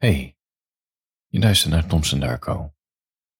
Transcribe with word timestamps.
Hey, 0.00 0.36
je 1.26 1.38
luistert 1.38 1.72
naar 1.72 1.86
Toms 1.86 2.12
en 2.12 2.20
Darko. 2.20 2.74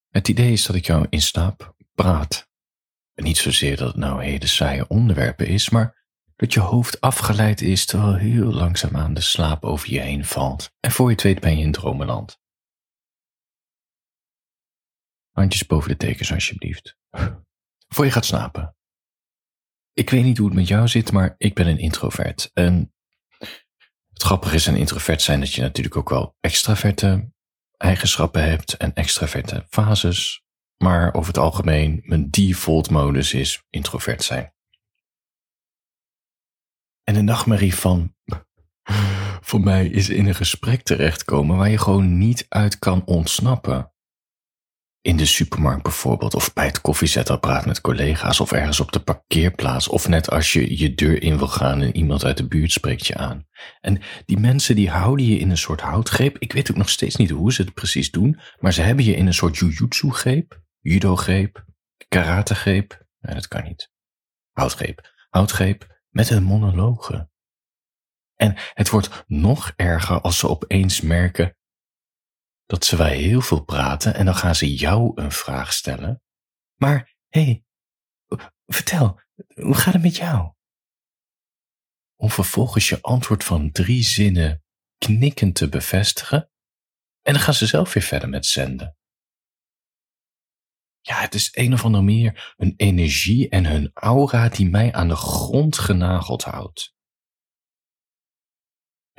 Het 0.09 0.29
idee 0.29 0.53
is 0.53 0.67
dat 0.67 0.77
ik 0.77 0.87
jou 0.87 1.07
in 1.11 1.21
slaap 1.21 1.77
praat. 1.95 2.51
En 3.15 3.25
niet 3.25 3.37
zozeer 3.37 3.77
dat 3.77 3.89
het 3.89 3.97
nou 3.97 4.23
hele 4.25 4.47
saaie 4.47 4.89
onderwerpen 4.89 5.47
is, 5.47 5.71
maar 5.71 6.07
dat 6.37 6.53
je 6.53 6.61
hoofd 6.61 7.01
afgeleid 7.01 7.61
is 7.61 7.87
terwijl 7.87 8.15
heel 8.15 8.53
langzaamaan 8.53 9.15
de 9.15 9.21
slaap 9.21 9.65
over 9.65 9.91
je 9.91 10.01
heen 10.01 10.25
valt. 10.25 10.73
En 10.81 10.91
voor 10.91 11.07
je 11.07 11.13
het 11.13 11.23
weet 11.23 11.41
ben 11.41 11.59
je 11.59 11.65
in 11.65 11.73
dromenland. 11.73 12.41
Handjes 15.31 15.67
boven 15.67 15.89
de 15.89 15.97
tekens 15.97 16.33
alsjeblieft. 16.33 16.97
Voor 17.89 18.05
je 18.05 18.11
gaat 18.11 18.25
slapen. 18.25 18.77
Ik 19.93 20.11
weet 20.11 20.25
niet 20.25 20.39
hoe 20.39 20.47
het 20.47 20.57
met 20.57 20.69
jou 20.69 20.89
zit, 20.89 21.13
maar 21.13 21.35
ik 21.39 21.55
ben 21.55 21.67
een 21.67 21.79
introvert. 21.79 22.51
En 22.53 22.95
het 24.21 24.29
grappige 24.29 24.55
is 24.55 24.69
aan 24.69 24.77
introvert 24.77 25.23
zijn 25.23 25.41
dat 25.41 25.53
je 25.53 25.61
natuurlijk 25.61 25.97
ook 25.97 26.09
wel 26.09 26.37
extraverte 26.41 27.33
eigenschappen 27.77 28.49
hebt 28.49 28.77
en 28.77 28.95
extraverte 28.95 29.67
fases. 29.69 30.43
Maar 30.77 31.15
over 31.15 31.29
het 31.29 31.39
algemeen, 31.39 32.01
mijn 32.05 32.31
default 32.31 32.91
modus 32.91 33.35
is 33.35 33.63
introvert 33.71 34.23
zijn. 34.23 34.53
En 37.05 37.15
de 37.15 37.23
nachtmerrie 37.23 37.75
van 37.75 38.15
voor 39.49 39.61
mij 39.61 39.87
is 39.87 40.09
in 40.09 40.27
een 40.27 40.35
gesprek 40.35 40.83
terechtkomen 40.83 41.57
waar 41.57 41.71
je 41.71 41.79
gewoon 41.79 42.19
niet 42.19 42.47
uit 42.49 42.79
kan 42.79 43.05
ontsnappen 43.05 43.93
in 45.03 45.17
de 45.17 45.27
supermarkt 45.27 45.83
bijvoorbeeld, 45.83 46.35
of 46.35 46.53
bij 46.53 46.67
het 46.67 46.81
koffiezetapparaat 46.81 47.67
met 47.67 47.81
collega's, 47.81 48.41
of 48.41 48.53
ergens 48.53 48.81
op 48.81 48.93
de 48.93 49.01
parkeerplaats, 49.01 49.89
of 49.89 50.09
net 50.09 50.31
als 50.31 50.53
je 50.53 50.79
je 50.79 50.95
deur 50.95 51.23
in 51.23 51.39
wil 51.39 51.49
gaan 51.49 51.81
en 51.81 51.97
iemand 51.97 52.25
uit 52.25 52.37
de 52.37 52.49
buurt 52.49 52.73
spreekt 52.73 53.07
je 53.07 53.17
aan. 53.17 53.47
En 53.81 54.01
die 54.27 54.39
mensen 54.39 54.75
die 54.75 54.91
houden 54.91 55.27
je 55.27 55.39
in 55.39 55.51
een 55.51 55.57
soort 55.57 55.81
houtgreep. 55.81 56.39
Ik 56.39 56.53
weet 56.53 56.71
ook 56.71 56.77
nog 56.77 56.89
steeds 56.89 57.17
niet 57.17 57.31
hoe 57.31 57.53
ze 57.53 57.63
het 57.63 57.75
precies 57.75 58.11
doen, 58.11 58.41
maar 58.59 58.73
ze 58.73 58.83
hebben 58.83 59.05
je 59.05 59.17
in 59.17 59.27
een 59.27 59.35
soort 59.35 59.57
jujutsu-greep, 59.57 60.63
judo-greep, 60.81 61.65
karate-greep. 62.09 63.07
Nee, 63.21 63.35
dat 63.35 63.49
kan 63.49 63.65
niet. 63.65 63.91
Houtgreep. 64.53 65.09
Houtgreep 65.29 66.01
met 66.09 66.31
een 66.31 66.43
monologen. 66.43 67.31
En 68.37 68.55
het 68.75 68.91
wordt 68.91 69.25
nog 69.27 69.73
erger 69.77 70.21
als 70.21 70.39
ze 70.39 70.49
opeens 70.49 71.01
merken 71.01 71.57
dat 72.71 72.85
ze 72.85 72.97
wij 72.97 73.17
heel 73.17 73.41
veel 73.41 73.65
praten 73.65 74.15
en 74.15 74.25
dan 74.25 74.35
gaan 74.35 74.55
ze 74.55 74.75
jou 74.75 75.13
een 75.15 75.33
vraag 75.33 75.73
stellen. 75.73 76.23
Maar 76.77 77.17
hé, 77.29 77.43
hey, 77.43 77.65
vertel, 78.67 79.21
hoe 79.55 79.75
gaat 79.75 79.93
het 79.93 80.03
met 80.03 80.17
jou? 80.17 80.53
Om 82.17 82.31
vervolgens 82.31 82.89
je 82.89 83.03
antwoord 83.03 83.45
van 83.45 83.71
drie 83.71 84.03
zinnen 84.03 84.63
knikkend 84.99 85.55
te 85.55 85.69
bevestigen 85.69 86.51
en 87.23 87.33
dan 87.33 87.43
gaan 87.43 87.55
ze 87.55 87.67
zelf 87.67 87.93
weer 87.93 88.03
verder 88.03 88.29
met 88.29 88.47
zenden. 88.47 88.97
Ja, 91.01 91.21
het 91.21 91.35
is 91.35 91.49
een 91.53 91.73
of 91.73 91.85
andere 91.85 92.05
manier 92.05 92.55
hun 92.57 92.75
energie 92.77 93.49
en 93.49 93.67
hun 93.67 93.91
aura 93.95 94.49
die 94.49 94.71
mij 94.71 94.93
aan 94.93 95.09
de 95.09 95.17
grond 95.17 95.79
genageld 95.79 96.45
houdt. 96.45 96.95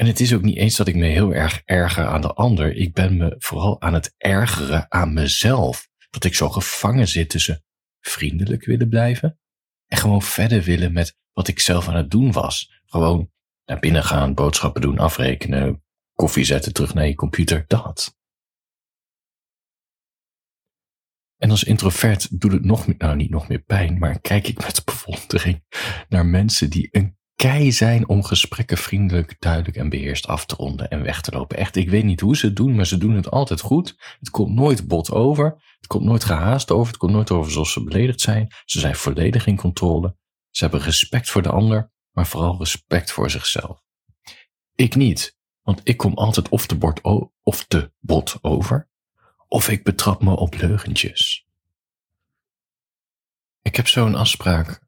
En 0.02 0.08
het 0.08 0.20
is 0.20 0.34
ook 0.34 0.42
niet 0.42 0.58
eens 0.58 0.76
dat 0.76 0.88
ik 0.88 0.96
me 0.96 1.06
heel 1.06 1.34
erg 1.34 1.62
erger 1.66 2.06
aan 2.06 2.22
de 2.22 2.34
ander. 2.34 2.76
Ik 2.76 2.94
ben 2.94 3.18
me 3.18 3.36
vooral 3.38 3.82
aan 3.82 3.94
het 3.94 4.14
ergeren 4.18 4.92
aan 4.92 5.14
mezelf. 5.14 5.88
Dat 6.10 6.24
ik 6.24 6.36
zo 6.36 6.50
gevangen 6.50 7.08
zit 7.08 7.30
tussen 7.30 7.64
vriendelijk 8.00 8.66
willen 8.66 8.90
blijven 8.90 9.40
en 9.88 9.98
gewoon 9.98 10.22
verder 10.22 10.64
willen 10.64 10.94
met 10.94 11.18
wat 11.34 11.48
ik 11.48 11.60
zelf 11.60 11.88
aan 11.88 11.96
het 11.96 12.12
doen 12.12 12.32
was. 12.32 12.82
Gewoon 12.86 13.32
naar 13.66 13.80
binnen 13.80 14.04
gaan, 14.04 14.34
boodschappen 14.34 14.82
doen, 14.82 15.00
afrekenen, 15.00 15.84
koffie 16.14 16.44
zetten, 16.44 16.74
terug 16.74 16.94
naar 16.94 17.08
je 17.08 17.16
computer, 17.16 17.64
dat. 17.68 18.18
En 21.38 21.50
als 21.50 21.64
introvert 21.64 22.40
doet 22.40 22.52
het 22.52 22.66
nog, 22.66 22.98
nou 22.98 23.16
niet 23.16 23.30
nog 23.30 23.48
meer 23.48 23.62
pijn, 23.62 24.00
maar 24.00 24.20
kijk 24.20 24.48
ik 24.48 24.62
met 24.62 24.86
bewondering 25.06 25.64
naar 26.10 26.26
mensen 26.26 26.70
die 26.70 26.88
een 26.92 27.20
kei 27.42 27.72
zijn 27.72 28.08
om 28.08 28.24
gesprekken 28.24 28.78
vriendelijk, 28.78 29.36
duidelijk 29.40 29.78
en 29.78 29.90
beheerst 29.90 30.28
af 30.28 30.46
te 30.46 30.56
ronden 30.56 30.90
en 30.90 31.04
weg 31.04 31.22
te 31.22 31.32
lopen. 31.32 31.58
Echt, 31.58 31.76
ik 31.76 31.90
weet 31.90 32.04
niet 32.04 32.20
hoe 32.20 32.38
ze 32.38 32.46
het 32.46 32.56
doen, 32.56 32.76
maar 32.76 32.86
ze 32.86 32.98
doen 32.98 33.16
het 33.16 33.32
altijd 33.32 33.62
goed. 33.62 33.96
Het 34.20 34.30
komt 34.30 34.54
nooit 34.54 34.88
bot 34.88 35.12
over. 35.12 35.46
Het 35.78 35.88
komt 35.88 36.04
nooit 36.04 36.24
gehaast 36.24 36.72
over. 36.72 36.88
Het 36.88 36.98
komt 36.98 37.12
nooit 37.12 37.32
over 37.32 37.52
zoals 37.52 37.72
ze 37.72 37.84
beledigd 37.84 38.22
zijn. 38.22 38.54
Ze 38.66 38.80
zijn 38.80 38.96
volledig 38.96 39.46
in 39.46 39.56
controle. 39.56 40.16
Ze 40.50 40.64
hebben 40.64 40.82
respect 40.82 41.30
voor 41.30 41.42
de 41.42 41.50
ander, 41.50 41.92
maar 42.12 42.28
vooral 42.28 42.58
respect 42.58 43.12
voor 43.12 43.30
zichzelf. 43.30 43.82
Ik 44.76 44.96
niet, 44.96 45.38
want 45.62 45.82
ik 45.84 45.98
kom 45.98 46.14
altijd 46.14 46.50
of 46.50 46.68
te, 46.68 46.78
of 47.44 47.66
te 47.66 47.92
bot 48.00 48.38
over, 48.42 48.90
of 49.48 49.70
ik 49.70 49.84
betrap 49.84 50.24
me 50.24 50.36
op 50.36 50.56
leugentjes. 50.56 51.48
Ik 53.62 53.76
heb 53.76 53.88
zo'n 53.88 54.16
afspraak. 54.16 54.82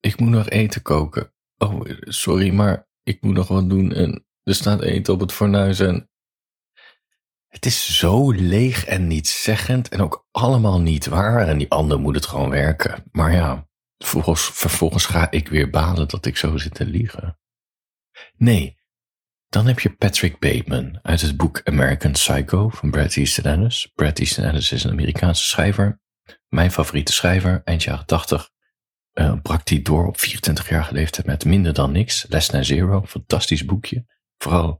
Ik 0.00 0.20
moet 0.20 0.30
nog 0.30 0.48
eten 0.48 0.82
koken. 0.82 1.32
Oh, 1.58 1.90
sorry, 2.00 2.50
maar 2.50 2.88
ik 3.02 3.22
moet 3.22 3.34
nog 3.34 3.48
wat 3.48 3.68
doen 3.68 3.92
en 3.92 4.26
er 4.42 4.54
staat 4.54 4.82
eten 4.82 5.14
op 5.14 5.20
het 5.20 5.32
fornuis 5.32 5.80
en... 5.80 6.10
Het 7.48 7.66
is 7.66 7.98
zo 7.98 8.30
leeg 8.30 8.84
en 8.84 9.06
nietszeggend 9.06 9.88
en 9.88 10.00
ook 10.00 10.26
allemaal 10.30 10.80
niet 10.80 11.06
waar 11.06 11.48
en 11.48 11.58
die 11.58 11.70
ander 11.70 12.00
moet 12.00 12.14
het 12.14 12.26
gewoon 12.26 12.50
werken. 12.50 13.04
Maar 13.10 13.32
ja, 13.32 13.68
vervolgens, 13.98 14.50
vervolgens 14.52 15.06
ga 15.06 15.30
ik 15.30 15.48
weer 15.48 15.70
balen 15.70 16.08
dat 16.08 16.26
ik 16.26 16.36
zo 16.36 16.56
zit 16.56 16.74
te 16.74 16.86
liegen. 16.86 17.38
Nee, 18.36 18.78
dan 19.48 19.66
heb 19.66 19.80
je 19.80 19.94
Patrick 19.94 20.38
Bateman 20.38 20.98
uit 21.02 21.20
het 21.20 21.36
boek 21.36 21.60
American 21.64 22.12
Psycho 22.12 22.68
van 22.68 22.90
Bret 22.90 23.16
Easton 23.16 23.44
Ellis. 23.44 23.90
Bret 23.94 24.18
Easton 24.18 24.44
Ellis 24.44 24.72
is 24.72 24.84
een 24.84 24.90
Amerikaanse 24.90 25.44
schrijver, 25.44 26.00
mijn 26.48 26.70
favoriete 26.70 27.12
schrijver, 27.12 27.60
eind 27.64 27.82
jaren 27.82 28.06
80 28.06 28.50
uh, 29.18 29.40
brak 29.42 29.68
hij 29.68 29.82
door 29.82 30.06
op 30.06 30.16
24-jarige 30.16 30.92
leeftijd 30.92 31.26
met 31.26 31.44
minder 31.44 31.72
dan 31.72 31.92
niks. 31.92 32.26
Less 32.28 32.48
Than 32.48 32.64
Zero, 32.64 33.02
fantastisch 33.06 33.64
boekje. 33.64 34.06
Vooral 34.36 34.78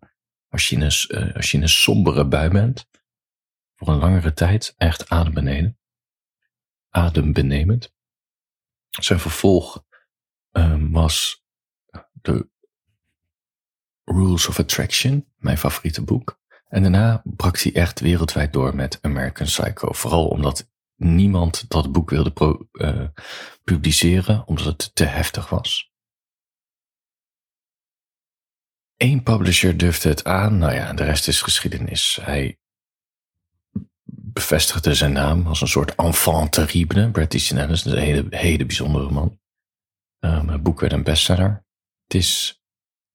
als 0.49 0.69
je 0.69 0.77
in 0.77 0.83
een, 0.83 0.93
uh, 1.09 1.35
als 1.35 1.51
je 1.51 1.57
in 1.57 1.63
een 1.63 1.69
sombere 1.69 2.29
bui 2.29 2.51
bent. 2.51 2.89
Voor 3.77 3.89
een 3.89 3.99
langere 3.99 4.33
tijd, 4.33 4.75
echt 4.77 5.09
adembenemend. 5.09 5.77
Adembenemend. 6.89 7.93
Zijn 8.89 9.21
vervolg 9.21 9.85
um, 10.53 10.91
was 10.91 11.45
de 12.13 12.49
Rules 14.05 14.49
of 14.49 14.59
Attraction, 14.59 15.33
mijn 15.37 15.59
favoriete 15.59 16.03
boek. 16.03 16.41
En 16.69 16.83
daarna 16.83 17.23
brak 17.25 17.59
hij 17.59 17.75
echt 17.75 18.01
wereldwijd 18.01 18.53
door 18.53 18.75
met 18.75 18.99
American 19.03 19.47
Psycho. 19.47 19.93
Vooral 19.93 20.29
omdat 20.29 20.71
niemand 20.99 21.71
dat 21.71 21.93
boek 21.93 22.11
wilde 22.11 22.67
uh, 22.73 23.09
publiceren 23.65 24.47
omdat 24.47 24.67
het 24.67 24.95
te 24.95 25.05
heftig 25.05 25.49
was. 25.49 25.93
Eén 28.97 29.23
publisher 29.23 29.77
durfde 29.77 30.09
het 30.09 30.25
aan, 30.25 30.59
nou 30.59 30.75
ja, 30.75 30.93
de 30.93 31.05
rest 31.05 31.29
is 31.29 31.43
geschiedenis. 31.43 32.19
Hij 32.23 32.59
bevestigde 34.11 34.95
zijn 34.95 35.13
naam 35.13 35.47
als 35.47 35.61
een 35.61 35.69
soort 35.69 35.95
enfant 35.95 36.53
terrible. 36.53 37.11
Bret 37.11 37.33
Easton 37.33 37.59
Ellis, 37.59 37.85
een 37.85 37.99
hele, 37.99 38.27
hele 38.31 38.67
bijzondere 38.67 39.11
man. 39.11 39.41
Um, 40.21 40.49
het 40.49 40.63
boek 40.63 40.81
werd 40.81 40.93
een 40.93 41.03
bestseller. 41.03 41.65
Het 42.05 42.15
is 42.15 42.63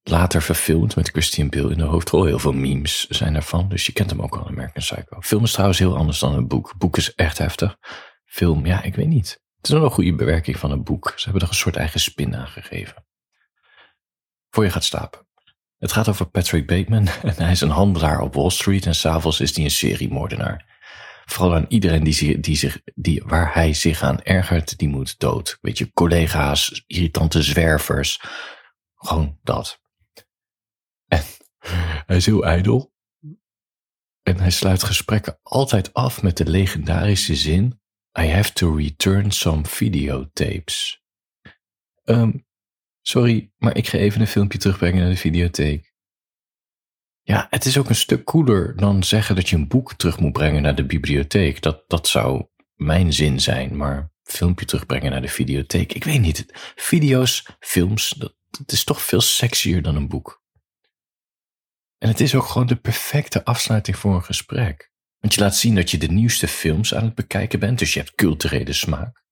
later 0.03 0.41
verfilmd 0.41 0.95
met 0.95 1.09
Christian 1.09 1.49
Bale 1.49 1.71
in 1.71 1.77
de 1.77 1.83
hoofdrol. 1.83 2.23
Heel 2.23 2.39
veel 2.39 2.53
memes 2.53 3.07
zijn 3.07 3.35
ervan, 3.35 3.69
dus 3.69 3.85
je 3.85 3.91
kent 3.91 4.09
hem 4.09 4.21
ook 4.21 4.35
al, 4.35 4.47
American 4.47 4.81
Psycho. 4.81 5.21
Film 5.21 5.43
is 5.43 5.51
trouwens 5.51 5.79
heel 5.79 5.97
anders 5.97 6.19
dan 6.19 6.33
een 6.33 6.47
boek. 6.47 6.73
Boek 6.77 6.97
is 6.97 7.13
echt 7.13 7.37
heftig. 7.37 7.77
Film, 8.25 8.65
ja, 8.65 8.83
ik 8.83 8.95
weet 8.95 9.07
niet. 9.07 9.41
Het 9.57 9.71
is 9.71 9.71
wel 9.71 9.83
een 9.83 9.91
goede 9.91 10.15
bewerking 10.15 10.57
van 10.57 10.71
een 10.71 10.83
boek. 10.83 11.13
Ze 11.15 11.23
hebben 11.23 11.41
er 11.41 11.47
een 11.47 11.55
soort 11.55 11.75
eigen 11.75 11.99
spin 11.99 12.35
aan 12.35 12.47
gegeven. 12.47 13.05
Voor 14.49 14.63
je 14.63 14.69
gaat 14.69 14.83
slapen. 14.83 15.27
Het 15.77 15.91
gaat 15.91 16.09
over 16.09 16.29
Patrick 16.29 16.67
Bateman 16.67 17.07
en 17.23 17.35
hij 17.35 17.51
is 17.51 17.61
een 17.61 17.69
handelaar 17.69 18.19
op 18.19 18.33
Wall 18.33 18.49
Street 18.49 18.85
en 18.85 18.95
s'avonds 18.95 19.39
is 19.39 19.55
hij 19.55 19.63
een 19.63 19.71
seriemoordenaar. 19.71 20.71
Vooral 21.25 21.55
aan 21.55 21.65
iedereen 21.67 22.03
die, 22.03 22.39
die 22.39 22.55
zich, 22.55 22.81
die, 22.95 23.23
waar 23.25 23.53
hij 23.53 23.73
zich 23.73 24.03
aan 24.03 24.21
ergert, 24.21 24.77
die 24.77 24.87
moet 24.87 25.19
dood. 25.19 25.57
Weet 25.61 25.77
je, 25.77 25.91
collega's, 25.93 26.83
irritante 26.87 27.41
zwervers. 27.41 28.19
Gewoon 28.95 29.37
dat. 29.43 29.81
Hij 32.05 32.15
is 32.15 32.25
heel 32.25 32.45
ijdel. 32.45 32.93
En 34.21 34.39
hij 34.39 34.51
sluit 34.51 34.83
gesprekken 34.83 35.39
altijd 35.43 35.93
af 35.93 36.21
met 36.21 36.37
de 36.37 36.49
legendarische 36.49 37.35
zin: 37.35 37.81
I 38.19 38.27
have 38.27 38.53
to 38.53 38.75
return 38.75 39.31
some 39.31 39.65
videotapes. 39.65 41.03
Um, 42.03 42.45
sorry, 43.01 43.51
maar 43.57 43.77
ik 43.77 43.87
ga 43.87 43.97
even 43.97 44.21
een 44.21 44.27
filmpje 44.27 44.57
terugbrengen 44.57 45.01
naar 45.01 45.09
de 45.09 45.17
videotheek. 45.17 45.93
Ja, 47.21 47.47
het 47.49 47.65
is 47.65 47.77
ook 47.77 47.89
een 47.89 47.95
stuk 47.95 48.23
cooler 48.23 48.75
dan 48.75 49.03
zeggen 49.03 49.35
dat 49.35 49.49
je 49.49 49.55
een 49.55 49.67
boek 49.67 49.93
terug 49.93 50.19
moet 50.19 50.31
brengen 50.31 50.61
naar 50.61 50.75
de 50.75 50.85
bibliotheek. 50.85 51.61
Dat, 51.61 51.83
dat 51.87 52.07
zou 52.07 52.45
mijn 52.75 53.13
zin 53.13 53.39
zijn, 53.39 53.77
maar 53.77 54.11
filmpje 54.23 54.65
terugbrengen 54.65 55.11
naar 55.11 55.21
de 55.21 55.27
videotheek. 55.27 55.93
Ik 55.93 56.03
weet 56.03 56.21
niet. 56.21 56.45
Video's, 56.75 57.45
films, 57.59 58.09
dat, 58.09 58.35
dat 58.49 58.71
is 58.71 58.83
toch 58.83 59.01
veel 59.01 59.21
sexier 59.21 59.81
dan 59.81 59.95
een 59.95 60.07
boek. 60.07 60.42
En 62.03 62.09
het 62.09 62.19
is 62.19 62.35
ook 62.35 62.45
gewoon 62.45 62.67
de 62.67 62.75
perfecte 62.75 63.45
afsluiting 63.45 63.97
voor 63.97 64.15
een 64.15 64.23
gesprek. 64.23 64.91
Want 65.19 65.33
je 65.33 65.41
laat 65.41 65.55
zien 65.55 65.75
dat 65.75 65.91
je 65.91 65.97
de 65.97 66.11
nieuwste 66.11 66.47
films 66.47 66.93
aan 66.95 67.03
het 67.03 67.15
bekijken 67.15 67.59
bent, 67.59 67.79
dus 67.79 67.93
je 67.93 67.99
hebt 67.99 68.15
culturele 68.15 68.73
smaak. 68.73 69.23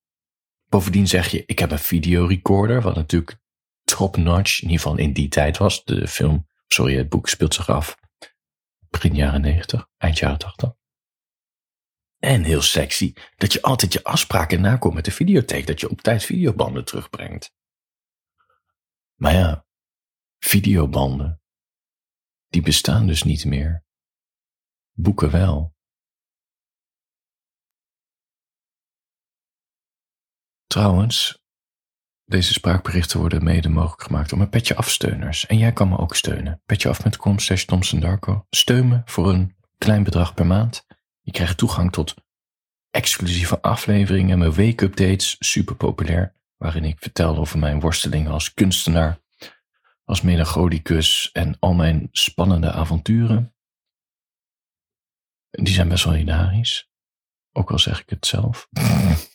Bovendien 0.69 1.07
zeg 1.07 1.27
je, 1.27 1.45
ik 1.45 1.59
heb 1.59 1.71
een 1.71 1.79
videorecorder, 1.79 2.81
wat 2.81 2.95
natuurlijk 2.95 3.37
top-notch, 3.83 4.61
in 4.61 4.69
ieder 4.69 4.81
geval 4.81 4.97
in 4.97 5.13
die 5.13 5.27
tijd 5.29 5.57
was. 5.57 5.83
De 5.83 6.07
film, 6.07 6.47
sorry, 6.67 6.97
het 6.97 7.09
boek 7.09 7.29
speelt 7.29 7.53
zich 7.53 7.69
af 7.69 7.97
begin 8.89 9.15
jaren 9.15 9.41
90, 9.41 9.87
eind 9.97 10.17
jaren 10.17 10.37
80. 10.37 10.73
En 12.17 12.43
heel 12.43 12.61
sexy 12.61 13.13
dat 13.35 13.53
je 13.53 13.61
altijd 13.61 13.93
je 13.93 14.03
afspraken 14.03 14.61
nakomt 14.61 14.93
met 14.93 15.05
de 15.05 15.11
videotheek, 15.11 15.67
dat 15.67 15.79
je 15.79 15.89
op 15.89 16.01
tijd 16.01 16.23
videobanden 16.23 16.85
terugbrengt. 16.85 17.53
Maar 19.15 19.33
ja, 19.33 19.65
videobanden, 20.39 21.40
die 22.51 22.61
bestaan 22.61 23.07
dus 23.07 23.23
niet 23.23 23.45
meer. 23.45 23.83
Boeken 24.91 25.31
wel. 25.31 25.73
Trouwens, 30.67 31.43
deze 32.25 32.53
spraakberichten 32.53 33.19
worden 33.19 33.43
mede 33.43 33.69
mogelijk 33.69 34.03
gemaakt 34.03 34.29
door 34.29 34.37
mijn 34.37 34.49
Petje 34.49 34.75
Afsteuners. 34.75 35.45
En 35.45 35.57
jij 35.57 35.73
kan 35.73 35.89
me 35.89 35.97
ook 35.97 36.15
steunen. 36.15 36.61
Petjeaf.com 36.65 37.39
slash 37.39 37.65
Darko. 37.99 38.45
Steun 38.49 38.87
me 38.87 39.01
voor 39.05 39.29
een 39.29 39.55
klein 39.77 40.03
bedrag 40.03 40.33
per 40.33 40.45
maand. 40.45 40.85
Je 41.21 41.31
krijgt 41.31 41.57
toegang 41.57 41.91
tot 41.91 42.13
exclusieve 42.89 43.61
afleveringen, 43.61 44.39
mijn 44.39 44.53
week-updates, 44.53 45.35
super 45.39 45.75
populair, 45.75 46.35
waarin 46.57 46.83
ik 46.83 46.99
vertel 46.99 47.37
over 47.37 47.59
mijn 47.59 47.79
worstelingen 47.79 48.31
als 48.31 48.53
kunstenaar, 48.53 49.19
als 50.11 50.21
melancholicus 50.21 51.29
en 51.31 51.59
al 51.59 51.73
mijn 51.73 52.07
spannende 52.11 52.71
avonturen. 52.71 53.55
Die 55.49 55.73
zijn 55.73 55.89
best 55.89 56.03
wel 56.03 56.13
hilarisch, 56.13 56.89
ook 57.51 57.71
al 57.71 57.79
zeg 57.79 58.01
ik 58.01 58.09
het 58.09 58.25
zelf. 58.25 58.67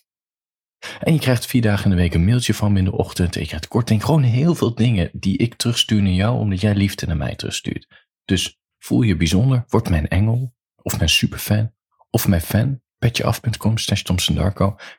En 1.00 1.12
je 1.12 1.18
krijgt 1.18 1.46
vier 1.46 1.62
dagen 1.62 1.84
in 1.84 1.90
de 1.90 1.96
week 2.02 2.14
een 2.14 2.24
mailtje 2.24 2.54
van 2.54 2.72
me 2.72 2.78
in 2.78 2.84
de 2.84 2.92
ochtend. 2.92 3.36
En 3.36 3.46
je 3.48 3.68
korting. 3.68 4.04
Gewoon 4.04 4.22
heel 4.22 4.54
veel 4.54 4.74
dingen 4.74 5.10
die 5.12 5.36
ik 5.36 5.54
terugstuur 5.54 6.02
naar 6.02 6.12
jou, 6.12 6.38
omdat 6.38 6.60
jij 6.60 6.74
liefde 6.74 7.06
naar 7.06 7.16
mij 7.16 7.34
terugstuurt. 7.34 8.08
Dus 8.24 8.60
voel 8.78 9.02
je 9.02 9.16
bijzonder, 9.16 9.64
word 9.68 9.88
mijn 9.88 10.08
engel, 10.08 10.54
of 10.82 10.96
mijn 10.98 11.08
superfan, 11.08 11.74
of 12.10 12.28
mijn 12.28 12.40
fan. 12.40 12.80
Petjeaf.com 12.98 13.78
slash. 13.78 14.02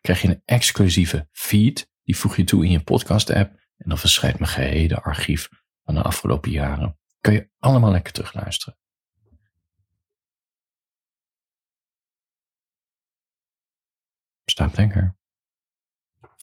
Krijg 0.01 0.21
je 0.21 0.27
een 0.27 0.41
exclusieve 0.45 1.27
feed. 1.31 1.91
Die 2.03 2.17
voeg 2.17 2.35
je 2.35 2.43
toe 2.43 2.65
in 2.65 2.71
je 2.71 2.79
podcast 2.79 3.29
app. 3.29 3.51
En 3.77 3.89
dan 3.89 3.97
verschijnt 3.97 4.39
mijn 4.39 4.51
gehele 4.51 5.01
archief 5.01 5.49
van 5.87 5.95
de 5.95 6.01
afgelopen 6.01 6.51
jaren. 6.51 6.99
Kun 7.19 7.33
je 7.33 7.49
allemaal 7.59 7.91
lekker 7.91 8.13
terugluisteren. 8.13 8.79
Stop 14.45 14.75
lekker. 14.75 15.16